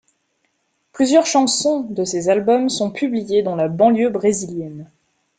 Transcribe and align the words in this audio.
Plusieurs 0.93 1.27
chansons 1.27 1.81
de 1.81 2.03
ces 2.05 2.27
albums 2.27 2.69
sont 2.71 2.89
publiées 2.89 3.43
dans 3.43 3.55
la 3.55 3.67
banlieue 3.67 4.09
brésilienne. 4.09 4.89